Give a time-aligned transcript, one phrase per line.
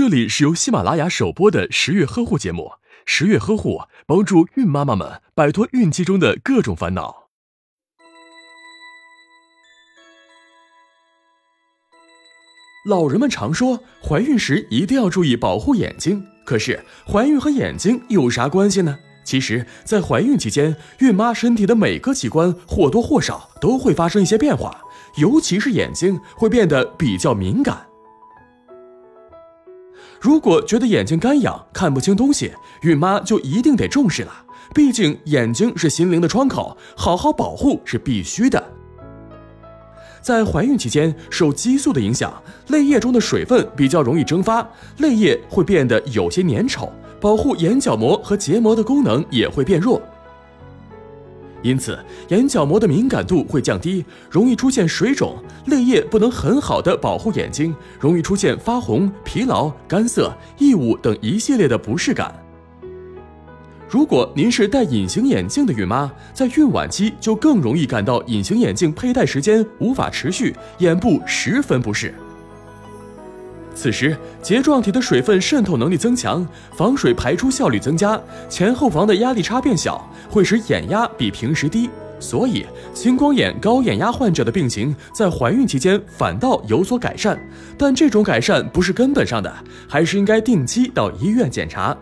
[0.00, 2.72] 这里是由喜马拉雅首播的十月呵护节目。
[3.04, 7.28] 十月呵护帮助孕妈妈们摆脱孕期中的各种烦恼。
[12.88, 16.24] 老人们常说，怀孕时一定要注意保护眼睛。
[16.46, 18.96] 可是，怀孕和眼睛有啥关系呢？
[19.22, 24.80] 其实，在怀孕期间，孕妈身体的每个器官或多或少都会发生一些变化，
[25.18, 27.89] 尤其是眼睛会变得比较敏感。
[30.20, 32.52] 如果觉得眼睛干痒、看不清东西，
[32.82, 34.32] 孕妈就一定得重视了。
[34.74, 38.62] 毕竟眼睛是心灵的窗口，好好保护是必须的。
[40.20, 42.30] 在怀孕期间，受激素的影响，
[42.68, 50.00] 泪液中的水分比较容易蒸发，泪液会变得有些粘稠，保护眼角膜和结膜的功能也会变弱。
[51.62, 62.34] 因此，眼角膜的敏感度会降低，容易出现水肿，泪液不能很好的保护眼睛，容易出现发红、疲劳、干涩、异物等一系列的不适感。
[63.88, 72.14] 如果您是戴隐形眼镜的孕妈，在孕晚期就更容易感到隐形眼镜佩戴时间无法持续，眼部十分不适。
[73.82, 81.88] 此时，睫状体的水分渗透能力增强，防水排出效率增加，前后房的压力差变小，会使眼压比平时低。
[82.18, 87.40] 所以，青光眼、高眼压患者的病情在怀孕期间反倒有所改善。
[87.78, 89.50] 但这种改善不是根本上的，
[89.88, 91.96] 还是应该定期到医院检查。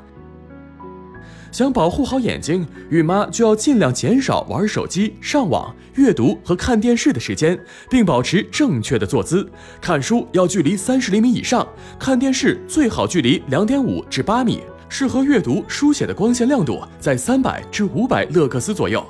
[1.50, 7.58] 想保护好眼睛，孕妈就要尽量减少玩手机、上网、阅读和看电视的时间，
[7.90, 9.48] 并保持正确的坐姿。
[9.80, 11.66] 看书要距离三十厘米以上，
[11.98, 14.60] 看电视最好距离两点五至八米。
[14.90, 19.04] 适合阅读、书写的光线亮度在三百至五百勒克斯左右。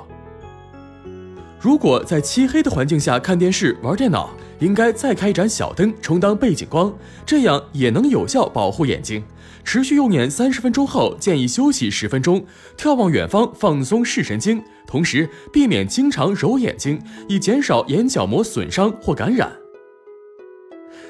[1.57, 4.29] 如果在漆黑的环境下看电视、玩电脑，
[4.59, 6.93] 应该再开一盏小灯充当背景光，
[7.25, 9.23] 这样也能有效保护眼睛。
[9.63, 12.45] 持续用眼三十分钟后，建议休息十分钟，
[12.77, 19.51] 眺望远方，放松视神经，同时避免经常揉眼睛，以减少眼角膜损伤或感染。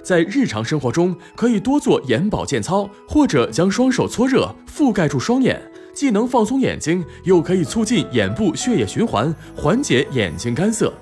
[0.04, 5.62] 在日常生活中，可以多做眼保健操，或者将双手搓热，覆盖住双眼，
[5.94, 10.94] 既能放松眼睛，又可以促进眼部血液循环，缓解眼睛干涩。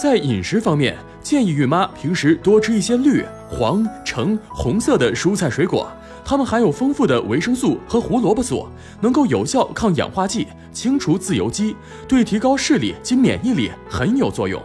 [0.00, 5.86] 在饮食方面，建议孕妈平时多吃一些绿、黄、橙、红色的蔬菜水果，
[6.24, 8.66] 它们含有丰富的维生素和胡萝卜素，
[9.02, 11.76] 能够有效抗氧化剂，清除自由基，
[12.08, 14.58] 对提高视力及免疫力很有作用。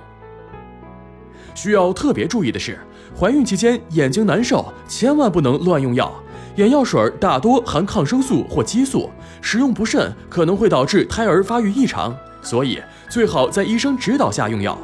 [1.53, 2.79] 需要特别注意的是，
[3.13, 6.09] 怀孕期间眼睛难受，千万不能乱用药。
[6.55, 9.09] 眼药水大多含抗生素或激素，
[9.41, 14.79] 使用不慎可能会导致胎儿发育异常，所以最好在医生指导下用药。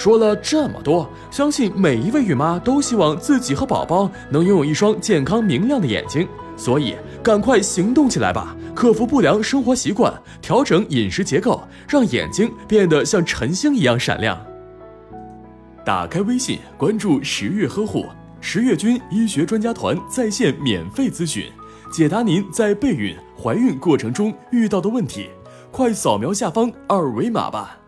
[0.00, 8.56] 说了这么多，相信每一位孕妈都希望自己和宝宝能拥有一双健康明亮的眼睛，所以赶快行动起来吧！
[8.74, 10.10] 克服不良生活习惯，
[10.40, 14.42] 调整饮食结构，让眼睛变得像晨星一样闪亮。
[15.84, 18.06] 打开微信，关注十月呵护，
[18.40, 21.44] 十月军医学专家团在线免费咨询，
[21.92, 25.28] 解答您在备孕、怀孕过程中遇到的问题。
[25.70, 27.79] 快扫描下方二维码吧！